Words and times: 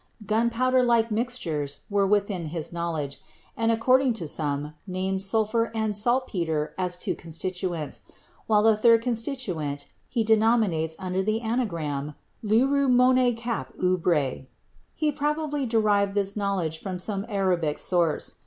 Gunpowder 0.25 0.81
like 0.81 1.11
mixtures 1.11 1.81
were 1.87 2.07
within 2.07 2.45
his 2.45 2.73
knowledge, 2.73 3.21
and, 3.55 3.71
according 3.71 4.13
to 4.13 4.27
some, 4.27 4.73
names 4.87 5.23
sulphur 5.23 5.69
and 5.75 5.95
saltpeter 5.95 6.73
as 6.75 6.97
two 6.97 7.13
constituents, 7.13 8.01
while 8.47 8.63
the 8.63 8.75
third 8.75 9.03
constituent 9.03 9.85
he 10.09 10.23
denominates 10.23 10.95
under 10.97 11.21
the 11.21 11.41
anagram 11.41 12.15
"luru 12.43 12.89
mone 12.89 13.35
cap 13.35 13.71
ubre." 13.77 14.47
He 14.95 15.11
probably 15.11 15.67
derived 15.67 16.15
this 16.15 16.35
knowledge 16.35 16.79
from 16.81 16.97
some 16.97 17.23
Arabic 17.29 17.77
source. 17.77 18.37